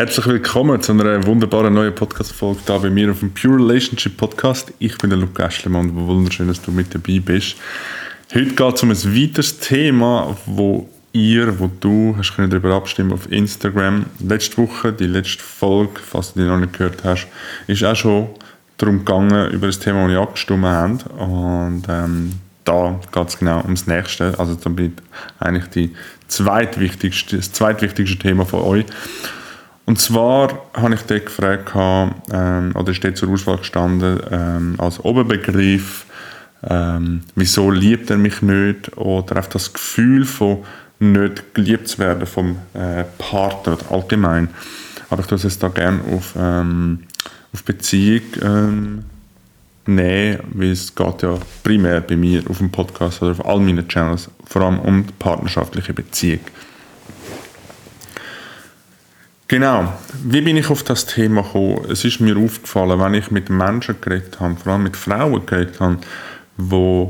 [0.00, 4.72] Herzlich willkommen zu einer wunderbaren neuen Podcast-Folge hier bei mir auf dem Pure Relationship Podcast.
[4.78, 7.56] Ich bin der Luke Eschlemann und wunderschön, dass du mit dabei bist.
[8.32, 13.12] Heute geht es um ein weiteres Thema, wo ihr, wo du hast können darüber abstimmen
[13.12, 14.06] auf Instagram.
[14.20, 17.28] Letzte Woche, die letzte Folge, falls du die noch nicht gehört hast,
[17.66, 18.28] ist auch schon
[18.78, 20.96] darum gegangen, über das Thema, das wir abgestimmt haben.
[21.18, 22.32] Und ähm,
[22.64, 24.32] da geht es genau ums Nächste.
[24.38, 24.94] Also damit
[25.38, 25.94] eigentlich die
[26.26, 28.86] zweitwichtigste, das zweitwichtigste Thema von euch.
[29.90, 31.72] Und zwar habe ich dort gefragt,
[32.32, 36.06] ähm, oder steht zur Auswahl gestanden, ähm, als Oberbegriff,
[36.62, 40.58] ähm, wieso liebt er mich nicht, oder auch das Gefühl von
[41.00, 44.50] nicht geliebt zu werden vom äh, Partner allgemein.
[45.10, 47.00] Aber ich tue es jetzt da gerne auf, ähm,
[47.52, 49.04] auf Beziehung ähm,
[49.86, 53.88] nehmen, weil es geht ja primär bei mir auf dem Podcast oder auf all meinen
[53.88, 56.42] Channels vor allem um partnerschaftliche Beziehung.
[59.50, 59.92] Genau.
[60.22, 61.84] Wie bin ich auf das Thema gekommen?
[61.90, 65.80] Es ist mir aufgefallen, wenn ich mit Menschen geredet habe, vor allem mit Frauen geredet
[65.80, 65.98] habe,
[66.56, 67.08] die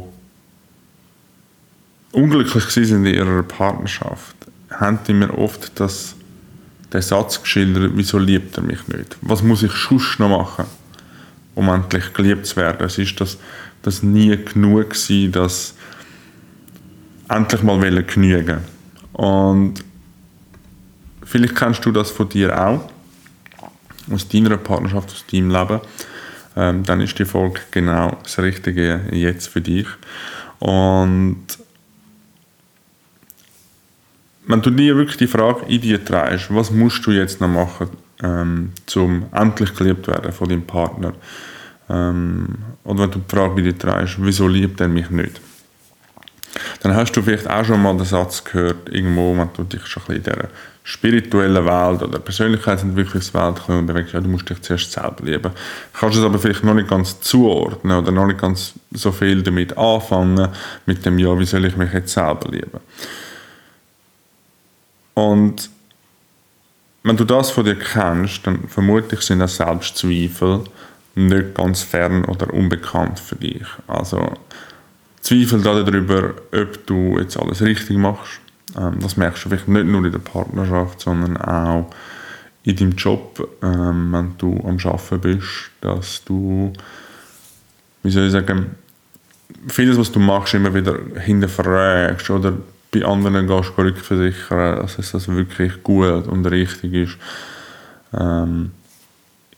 [2.12, 4.34] unglücklich sind in ihrer Partnerschaft,
[4.70, 6.14] haben die mir oft das,
[6.90, 9.18] den Satz geschildert, wieso liebt er mich nicht?
[9.20, 10.64] Was muss ich sonst noch machen,
[11.54, 12.86] um endlich geliebt zu werden?
[12.86, 13.36] Es ist das,
[13.82, 15.74] das nie genug gewesen, das
[17.28, 18.60] endlich mal genügen
[19.12, 19.89] Und
[21.30, 22.90] Vielleicht kennst du das von dir auch,
[24.12, 25.80] aus deiner Partnerschaft, aus deinem Leben.
[26.56, 29.86] Ähm, dann ist die Folge genau das Richtige jetzt für dich.
[30.58, 31.46] Und
[34.48, 37.90] wenn du dir wirklich die Frage in dir trägst, was musst du jetzt noch machen,
[38.24, 41.12] ähm, um endlich geliebt werden von deinem Partner?
[41.88, 45.40] Ähm, oder wenn du die Frage bei dir trägst, wieso liebt er mich nicht?
[46.80, 50.02] Dann hast du vielleicht auch schon mal den Satz gehört, irgendwo, wenn du dich schon
[50.02, 50.48] ein bisschen in dieser
[50.82, 55.52] spirituellen Welt oder Persönlichkeitsentwicklungswelt bewegst, ja, du musst dich zuerst selber lieben.
[55.92, 59.76] Kannst es aber vielleicht noch nicht ganz zuordnen oder noch nicht ganz so viel damit
[59.76, 60.48] anfangen,
[60.86, 62.80] mit dem, ja, wie soll ich mich jetzt selber lieben?
[65.14, 65.68] Und
[67.02, 70.64] wenn du das von dir kennst, dann vermutlich sind auch Selbstzweifel
[71.14, 73.66] nicht ganz fern oder unbekannt für dich.
[73.86, 74.32] Also
[75.20, 78.40] Zweifel darüber, ob du jetzt alles richtig machst.
[78.78, 81.90] Ähm, das merkst du vielleicht nicht nur in der Partnerschaft, sondern auch
[82.62, 86.72] in deinem Job, ähm, wenn du am Arbeiten bist, dass du,
[88.02, 88.74] wie soll ich sagen,
[89.68, 92.54] vieles, was du machst, immer wieder hinterfragst oder
[92.92, 97.18] bei anderen gehst du rückversichern, dass es das wirklich gut und richtig ist.
[98.12, 98.72] Ähm,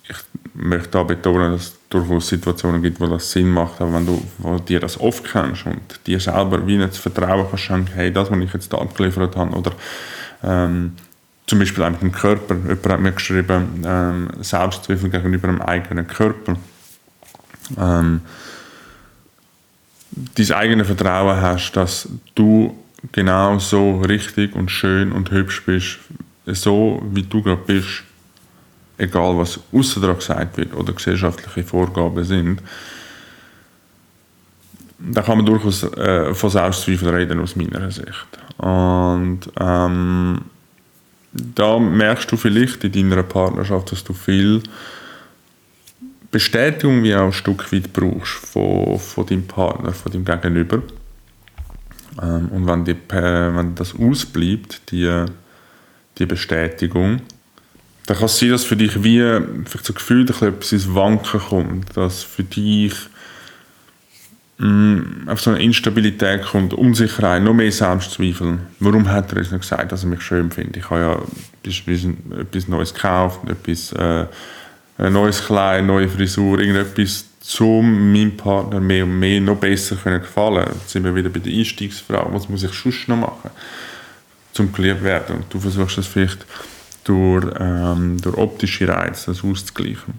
[0.09, 0.17] ich
[0.55, 4.59] möchte da betonen, dass durchaus Situationen gibt, wo das Sinn macht, aber wenn du wo
[4.59, 8.53] dir das oft kennst und dir selber wie nicht Vertrauen kannst hey, das, was ich
[8.53, 9.73] jetzt da abgeliefert habe, oder
[10.43, 10.93] ähm,
[11.47, 16.57] zum Beispiel mit dem Körper, jemand hat mir geschrieben, ähm, Selbstzweifel gegenüber dem eigenen Körper.
[17.79, 18.21] Ähm,
[20.11, 22.77] dein eigenes Vertrauen hast, dass du
[23.11, 25.99] genau so richtig und schön und hübsch bist,
[26.47, 28.05] so wie du gerade bist
[29.03, 32.63] egal was außer gesagt wird oder gesellschaftliche Vorgaben sind,
[34.99, 38.29] da kann man durchaus äh, von Selbstzweifel reden aus meiner Sicht.
[38.59, 40.43] Und ähm,
[41.33, 44.63] da merkst du vielleicht in deiner Partnerschaft, dass du viel
[46.31, 50.83] Bestätigung wie auch ein Stück weit brauchst von, von deinem Partner, von deinem Gegenüber.
[52.23, 55.25] Ähm, und wenn, die, wenn das ausbleibt, die,
[56.19, 57.23] die Bestätigung,
[58.07, 59.21] dann kann es sein, dass für dich wie
[59.65, 62.95] vielleicht so gefühlt etwas ins Wanken kommt, dass für dich
[64.59, 68.59] mh, mm, auf so eine Instabilität kommt, Unsicherheit, noch mehr Selbstzweifel.
[68.81, 70.79] Warum hat er es nicht gesagt, dass er mich schön findet?
[70.79, 71.23] Ich habe ja
[72.41, 74.27] etwas Neues gekauft, etwas, äh,
[74.99, 77.27] ein neues Kleid, eine neue Frisur, irgendetwas,
[77.61, 80.67] um meinem Partner mehr und mehr noch besser können gefallen.
[80.75, 82.33] Jetzt sind wir wieder bei der Einstiegsfrage.
[82.33, 83.51] Was muss ich sonst noch machen,
[84.59, 85.37] um geliebt werden?
[85.37, 86.47] Und du versuchst das vielleicht
[87.05, 90.15] durch, ähm, durch optische Reize das auszugleichen.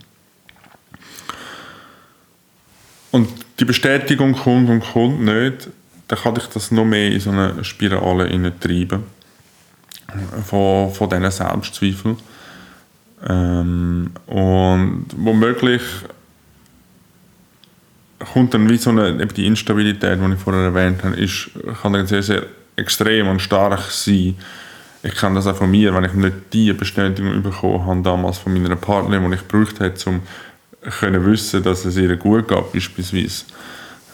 [3.12, 5.70] Und die Bestätigung kommt und kommt nicht,
[6.08, 8.28] dann kann ich das noch mehr in so eine Spirale
[8.60, 9.04] treiben
[10.46, 12.18] von, von diesen Selbstzweifeln.
[13.28, 15.82] Ähm, und womöglich
[18.34, 21.52] kommt dann wie so eine, eben die Instabilität, die ich vorher erwähnt habe, ist,
[21.82, 24.36] kann dann sehr, sehr extrem und stark sein
[25.04, 28.54] ich kenne das auch von mir, wenn ich nicht die Bestätigung bekommen habe, damals von
[28.54, 30.22] meiner Partnerin, die ich gebraucht habe, um
[31.00, 33.46] können wissen, dass es ihr gut geht, beispielsweise,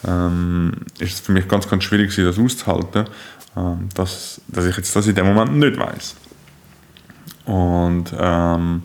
[0.06, 3.06] ähm, ist es für mich ganz, ganz schwierig, das auszuhalten,
[3.56, 6.16] ähm, dass, dass ich jetzt das in dem Moment nicht weiß.
[7.44, 8.82] Und, ähm,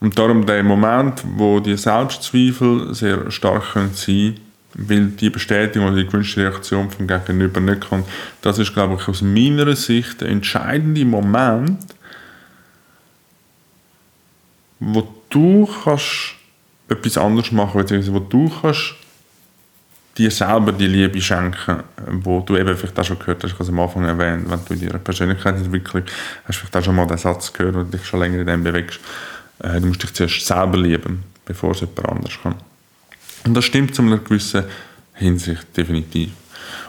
[0.00, 4.38] und darum der Moment, wo die Selbstzweifel sehr stark können sein
[4.74, 8.06] weil die Bestätigung oder die gewünschte Reaktion vom Gegenüber nicht kommt,
[8.42, 11.78] das ist, glaube ich, aus meiner Sicht der entscheidende Moment,
[14.80, 16.34] wo du kannst
[16.88, 18.94] etwas anderes machen, beziehungsweise wo du kannst
[20.16, 23.64] dir selber die Liebe schenken, wo du eben vielleicht auch schon gehört hast, ich habe
[23.64, 26.04] es am Anfang erwähnt, wenn du in deiner Persönlichkeitsentwicklung
[26.46, 29.00] hast vielleicht auch schon mal den Satz gehört und dich schon länger in dem bewegst,
[29.60, 32.54] äh, du musst dich zuerst selber lieben, bevor es jemand anders kann.
[33.44, 34.64] Und das stimmt zu einer gewissen
[35.14, 36.30] Hinsicht definitiv.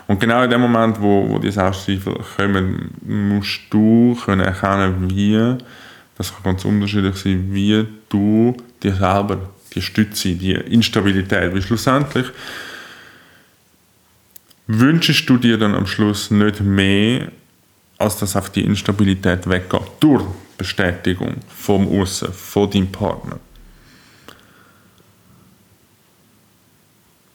[0.07, 5.57] Und genau in dem Moment, wo, wo die Selbstzweifel kommen, musst du können erkennen, wie,
[6.17, 12.27] das kann ganz unterschiedlich sein, wie du dir selber die Stütze, die Instabilität, weil schlussendlich
[14.67, 17.31] wünschst du dir dann am Schluss nicht mehr,
[17.97, 19.81] als dass auf die Instabilität weggeht.
[19.99, 20.23] Durch
[20.57, 23.39] Bestätigung vom Aussen, von deinem Partner.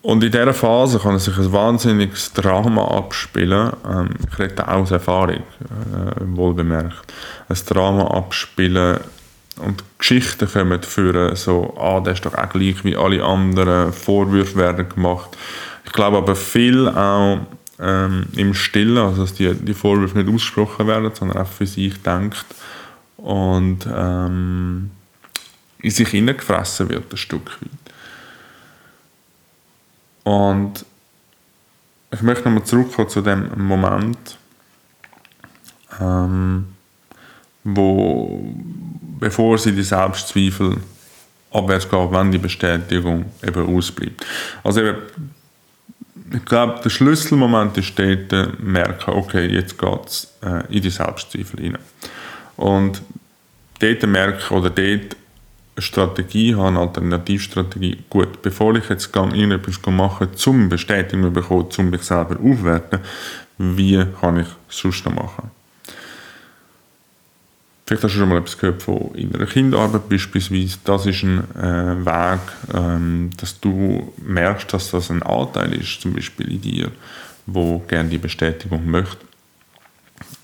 [0.02, 3.73] Und in dieser Phase kann sich ein wahnsinniges Drama abspielen.
[3.87, 7.12] Ähm, ich rede auch aus Erfahrung, äh, wohlbemerkt.
[7.49, 8.99] Ein Drama abspielen
[9.56, 14.56] und Geschichten kommen führen, so, ah, der ist doch auch gleich wie alle anderen, Vorwürfe
[14.56, 15.37] werden gemacht.
[15.85, 17.41] Ich glaube aber viel auch
[17.79, 22.00] ähm, im Stillen, also dass die, die Vorwürfe nicht ausgesprochen werden, sondern auch für sich
[22.02, 22.47] denkt
[23.17, 24.91] und ähm,
[25.79, 27.90] in sich hineingefressen wird, ein Stück weit.
[30.31, 30.87] Und
[32.12, 34.38] ich möchte nochmal zurückkommen zu dem Moment,
[36.00, 36.67] ähm,
[37.65, 38.55] wo,
[39.19, 40.77] bevor sie die Selbstzweifel
[41.50, 44.25] abwärts geht, wenn die Bestätigung eben ausbleibt.
[44.62, 44.99] Also eben,
[46.33, 51.61] ich glaube, der Schlüsselmoment ist dort, merken, okay, jetzt geht es äh, in die Selbstzweifel
[51.61, 51.79] rein.
[52.56, 53.03] Und
[53.81, 55.17] dort merken, oder dort
[55.81, 62.03] Strategie habe, eine Alternativstrategie, gut, bevor ich jetzt irgendetwas mache, zum Bestätigung bekommen, um mich
[62.03, 63.00] selber aufwerten,
[63.59, 65.50] wie kann ich sonst noch machen?
[67.87, 70.79] Vielleicht hast du schon mal etwas gehört von innerer Kinderarbeit beispielsweise.
[70.85, 72.41] Das ist ein äh, Weg,
[72.73, 76.91] ähm, dass du merkst, dass das ein Anteil ist, zum Beispiel in dir,
[77.47, 79.30] wo gerne die Bestätigung möchte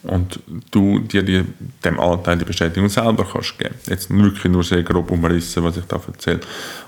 [0.07, 1.45] und du dir die,
[1.85, 3.75] dem Anteil die Bestätigung selber kannst geben.
[3.87, 6.41] Jetzt wirklich nur sehr grob umrissen, was ich da erzähle,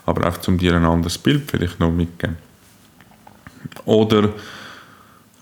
[0.07, 2.37] aber auch zum dir ein anderes Bild vielleicht noch mitgeben.
[3.85, 4.31] Oder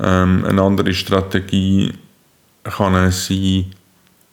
[0.01, 1.93] ähm, eine andere Strategie
[2.65, 3.67] kann es sein,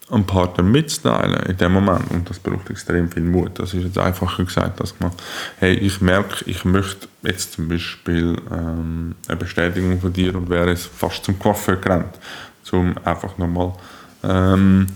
[0.09, 2.11] einem Partner mitzuteilen in dem Moment.
[2.11, 3.57] Und das braucht extrem viel Mut.
[3.59, 5.11] Das ist jetzt einfacher gesagt, dass man,
[5.57, 10.71] hey, ich merke, ich möchte jetzt zum Beispiel ähm, eine Bestätigung von dir und wäre
[10.71, 12.15] es fast zum Coiffeur gerannt
[12.71, 13.74] um einfach nochmal
[14.24, 14.88] ähm,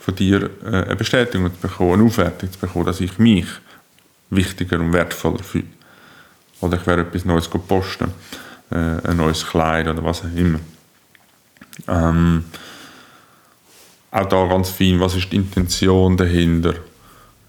[0.00, 3.46] von dir äh, eine Bestätigung zu bekommen, eine Aufwertung zu bekommen, dass ich mich
[4.30, 5.64] wichtiger und wertvoller fühle.
[6.60, 8.10] Oder ich werde etwas Neues posten,
[8.70, 10.58] äh, ein neues Kleid oder was auch immer.
[11.86, 12.44] Ähm,
[14.10, 16.74] auch da ganz fein, was ist die Intention dahinter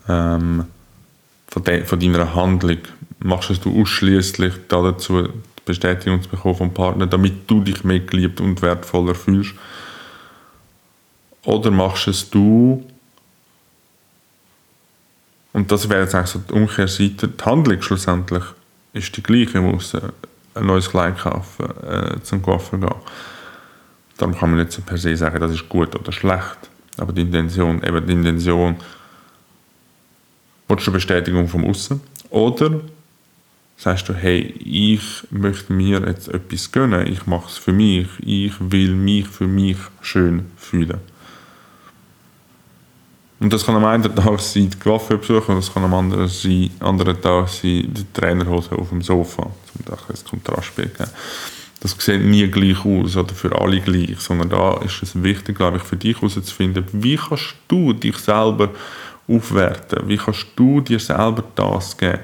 [0.07, 0.65] ähm,
[1.47, 2.79] von, de, von deiner Handlung?
[3.19, 5.29] Machst du ausschließlich dazu,
[5.69, 9.53] Bestätigung zu bekommen vom Partner, damit du dich mehr geliebt und wertvoller fühlst?
[11.43, 12.85] Oder machst es du,
[15.53, 18.43] und das wäre jetzt eigentlich so die Umkehrseite, die Handlung schlussendlich
[18.93, 22.95] ist die gleiche, man muss ein neues Kleid kaufen, äh, zum Coiffeur gehen.
[24.17, 26.57] Darum kann man nicht per se sagen, das ist gut oder schlecht.
[26.97, 28.75] Aber die Intention, eben die Intention,
[30.67, 32.01] willst du Bestätigung vom Aussen?
[32.29, 32.81] Oder
[33.79, 38.53] sagst du, hey, ich möchte mir jetzt etwas gönnen, ich mache es für mich, ich
[38.59, 40.99] will mich für mich schön fühlen.
[43.39, 46.69] Und das kann am einen Tag sein, die Coiffeurbesuch, und das kann am anderen, sein,
[46.81, 51.09] anderen Tag sein, die Trainerhose auf dem Sofa, um da ein Kontrastspiel geben.
[51.79, 55.77] Das sieht nie gleich aus oder für alle gleich, sondern da ist es wichtig, glaube
[55.77, 58.71] ich, für dich herauszufinden, wie kannst du dich selber
[59.25, 62.19] aufwerten, wie kannst du dir selber das geben,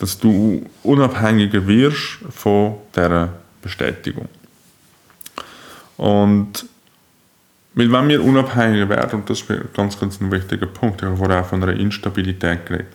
[0.00, 3.28] dass du unabhängiger wirst von dieser
[3.60, 4.28] Bestätigung.
[5.98, 6.64] Und
[7.74, 11.16] weil wenn wir unabhängiger werden, und das ist ganz, ganz ein wichtiger Punkt, ich habe
[11.18, 12.88] vorher auch von einer Instabilität geredet.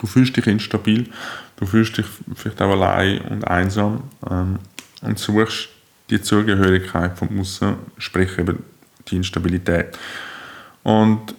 [0.00, 1.08] Du fühlst dich instabil,
[1.56, 4.58] du fühlst dich vielleicht auch allein und einsam ähm,
[5.02, 5.68] und suchst
[6.10, 8.64] die Zugehörigkeit vom Aussen, sprich eben
[9.08, 9.96] die Instabilität.
[10.82, 11.36] Und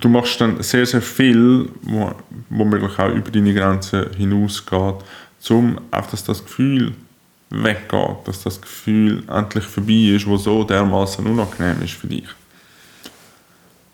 [0.00, 4.96] du machst dann sehr, sehr viel, wo, auch über deine Grenzen hinausgeht,
[5.50, 6.94] um einfach das, das Gefühl
[7.50, 12.28] weggeht, dass das Gefühl endlich vorbei ist, wo so dermaßen unangenehm ist für dich.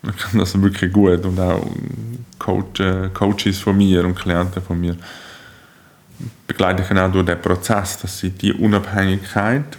[0.01, 1.67] Ich kenne das wirklich gut und auch
[2.37, 4.95] Coach, äh, Coaches von mir und Klienten von mir
[6.47, 9.77] begleite ich auch durch den Prozess, dass sie die Unabhängigkeit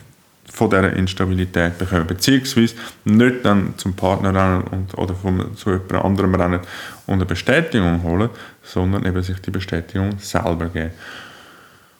[0.52, 6.04] von dieser Instabilität bekommen, beziehungsweise nicht dann zum Partner rennen und, oder vom, zu jemand
[6.04, 6.60] anderem rennen
[7.06, 8.30] und eine Bestätigung holen,
[8.62, 10.90] sondern eben sich die Bestätigung selber geben.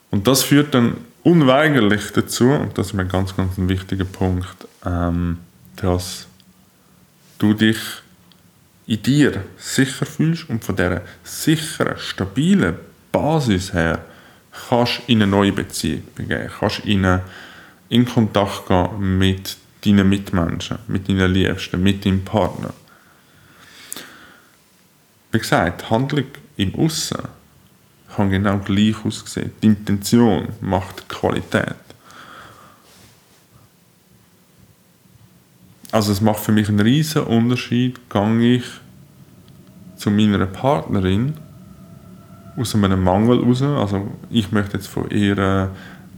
[0.09, 4.67] Und das führt dann unweigerlich dazu, und das ist ein ganz, ganz ein wichtiger Punkt,
[4.85, 5.37] ähm,
[5.77, 6.27] dass
[7.39, 7.77] du dich
[8.87, 12.75] in dir sicher fühlst und von dieser sicheren, stabilen
[13.11, 13.99] Basis her
[14.69, 17.21] kannst in eine neue Beziehung begeben, kannst in, eine,
[17.91, 22.73] in Kontakt gehen mit deinen Mitmenschen, mit deinen Liebsten, mit deinem Partner.
[25.31, 27.27] Wie gesagt, Handlung im Aussen
[28.15, 29.51] kann genau gleich aussehen.
[29.61, 31.75] Die Intention macht die Qualität.
[35.91, 38.63] Also es macht für mich einen riesen Unterschied, gehe ich
[39.97, 41.33] zu meiner Partnerin
[42.55, 43.61] aus einem Mangel raus.
[43.61, 45.71] Also ich möchte jetzt von ihr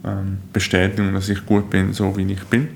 [0.04, 2.68] ähm, bestätigen, dass ich gut bin, so wie ich bin.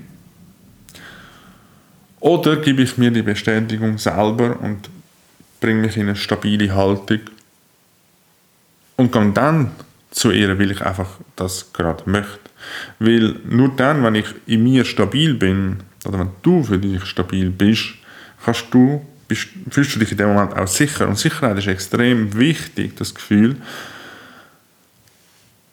[2.20, 4.88] Oder gebe ich mir die Bestätigung selber und
[5.60, 7.20] bringe mich in eine stabile Haltung
[8.96, 9.70] und gehe dann
[10.10, 12.38] zu ihr, weil ich einfach das gerade möchte.
[12.98, 17.50] Weil nur dann, wenn ich in mir stabil bin, oder wenn du für dich stabil
[17.50, 17.94] bist,
[18.44, 21.06] kannst du, bist, fühlst du dich in dem Moment auch sicher.
[21.06, 23.56] Und Sicherheit ist extrem wichtig, das Gefühl,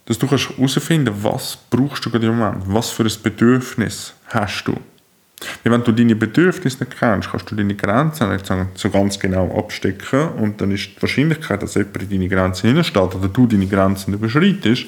[0.06, 4.66] dass du kannst herausfinden was brauchst du gerade im Moment, was für ein Bedürfnis hast
[4.66, 4.74] du.
[5.64, 8.46] Weil wenn du deine Bedürfnisse nicht kennst, kannst du deine Grenzen nicht
[8.76, 13.16] so ganz genau abstecken und dann ist die Wahrscheinlichkeit, dass jemand in deine Grenzen hineinsteht
[13.16, 14.86] oder du deine Grenzen überschreitest,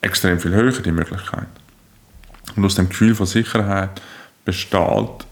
[0.00, 1.46] extrem viel höher, die Möglichkeit.
[2.56, 4.02] Und aus dem Gefühl von Sicherheit
[4.44, 5.26] besteht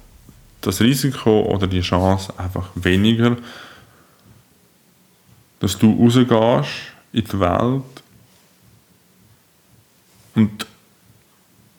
[0.60, 3.36] das Risiko oder die Chance einfach weniger,
[5.58, 8.02] dass du rausgehst in die Welt
[10.34, 10.66] und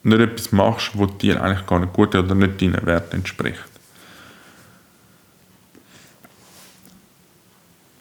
[0.04, 3.60] nicht etwas machst, was dir eigentlich gar nicht gut oder nicht deinen Werten entspricht.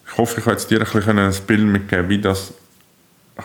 [0.07, 2.53] Ich hoffe, ich kann jetzt dir ein, bisschen ein Bild mitgeben, wie das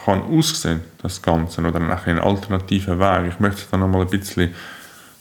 [0.05, 3.33] kann aussehen, das Ganze, oder einen alternativen Weg.
[3.33, 4.52] Ich möchte es dann nochmal ein bisschen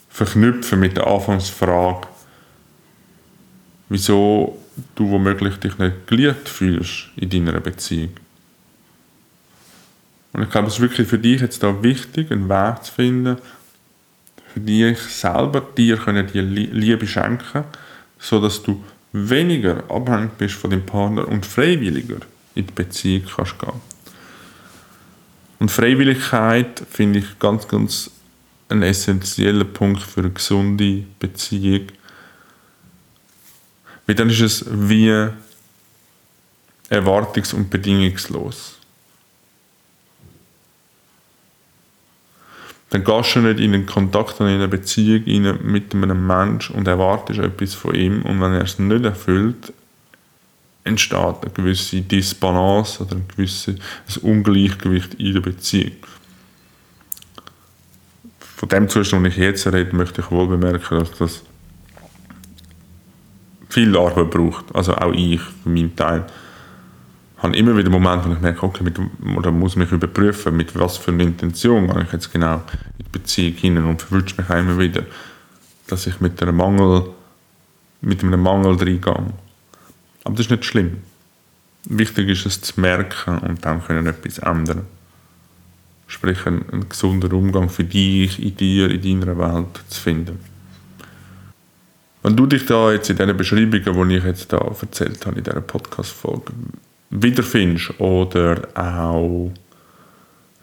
[0.10, 2.08] verknüpfen mit der Anfangsfrage,
[3.90, 4.60] wieso
[4.96, 8.16] du womöglich dich nicht geliebt fühlst in deiner Beziehung.
[10.36, 13.38] Und ich glaube, es ist wirklich für dich jetzt da wichtig, einen Weg zu finden,
[14.54, 17.64] für dich selber dir können die Liebe schenken,
[18.20, 22.18] so dass du weniger abhängig bist von deinem Partner und freiwilliger
[22.54, 23.80] in die Beziehung kannst gehen.
[25.60, 28.12] Und Freiwilligkeit finde ich ganz, ganz
[28.68, 31.88] ein essentieller Punkt für eine gesunde Beziehung.
[34.06, 35.30] Weil dann ist es wie
[36.90, 38.80] erwartungs- und bedingungslos.
[42.90, 45.24] Dann gehst du nicht in einen Kontakt, in eine Beziehung
[45.64, 49.74] mit einem Menschen und erwartest etwas von ihm und wenn er es nicht erfüllt,
[50.84, 53.78] entsteht eine gewisse Disbalance oder ein gewisses
[54.22, 55.96] Ungleichgewicht in der Beziehung.
[58.40, 61.44] Von dem Zustand, den ich jetzt rede, möchte ich wohl bemerken, dass das
[63.68, 64.74] viel Arbeit braucht.
[64.74, 66.26] Also auch ich, für meinen Teil
[67.46, 69.00] habe immer wieder Momente, wo ich merke, okay, mit,
[69.38, 73.10] oder muss mich überprüfen, mit was für einer Intention gehe ich jetzt genau in die
[73.12, 75.04] Beziehung hinein und verwünsche mich auch immer wieder,
[75.88, 77.10] dass ich mit einem Mangel,
[78.02, 79.34] mit einem Mangel reingehe.
[80.24, 80.98] Aber das ist nicht schlimm.
[81.86, 84.88] Wichtig ist es zu merken und dann können etwas ändern.
[86.08, 90.40] Sprich, einen, einen gesunden Umgang für dich, in dir, in deiner Welt zu finden.
[92.24, 95.44] Wenn du dich da jetzt in diesen Beschreibungen, die ich jetzt da erzählt habe, in
[95.44, 96.54] dieser Podcast-Folge,
[97.22, 99.52] wiederfindest oder auch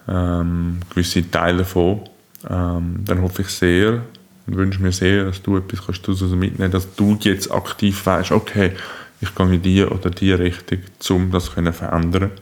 [0.09, 2.01] ähm, gewisse Teile davon,
[2.49, 4.03] ähm, dann hoffe ich sehr
[4.47, 8.33] und wünsche mir sehr, dass du etwas kannst daraus mitnehmen dass du jetzt aktiv weißt,
[8.33, 8.73] okay,
[9.21, 10.81] ich gehe in die oder die Richtung,
[11.11, 12.33] um das zu verändern.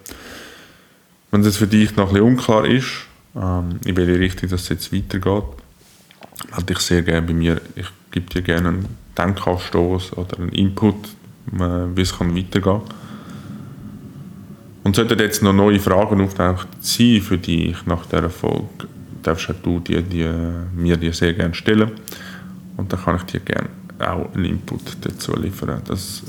[1.31, 4.93] Wenn es für dich noch ein bisschen unklar ist, ähm, in welche Richtung das jetzt
[4.93, 5.45] weitergeht,
[6.51, 7.61] melde ich sehr gerne bei mir.
[7.77, 10.97] Ich gebe dir gerne einen Denkanstoß oder einen Input,
[11.53, 12.83] äh, wie es weitergehen kann.
[14.83, 18.67] Und sollten jetzt noch neue Fragen auftauchen für dich nach dieser Folge,
[19.23, 20.31] darfst du die, die,
[20.75, 21.91] mir die sehr gerne stellen.
[22.77, 23.69] Und dann kann ich dir gerne
[23.99, 26.23] auch einen Input dazu liefern, dass,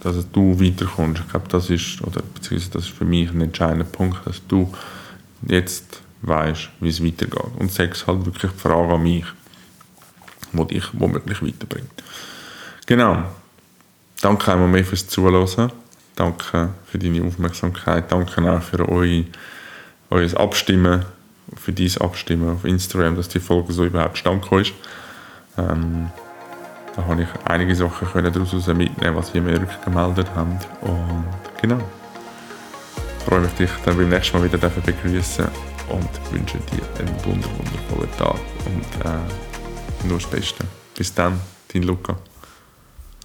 [0.00, 1.22] dass du weiterkommst.
[1.24, 4.72] Ich glaube, das ist, oder beziehungsweise das ist für mich ein entscheidender Punkt, dass du
[5.48, 7.40] jetzt weißt, wie es weitergeht.
[7.58, 9.24] Und sechs halt wirklich die Frage an mich,
[10.52, 12.02] die dich womöglich weiterbringt.
[12.86, 13.24] Genau.
[14.20, 15.72] Danke einmal mehr fürs Zuhören.
[16.16, 18.10] Danke für deine Aufmerksamkeit.
[18.10, 19.24] Danke auch für eure,
[20.10, 21.04] euer Abstimmen,
[21.56, 24.72] für dein Abstimmen auf Instagram, dass die Folge so überhaupt stand ist.
[25.58, 26.10] Ähm,
[26.94, 30.68] da habe ich einige Sachen daraus mitnehmen, was ihr mir rückgemeldet habt.
[30.82, 31.24] Und
[31.60, 31.80] genau.
[33.18, 35.46] Ich freue mich, dich dann beim nächsten Mal wieder begrüßen
[35.88, 40.64] und wünsche dir einen wundervollen Tag und äh, nur das Beste.
[40.96, 41.40] Bis dann,
[41.72, 42.16] dein Luca.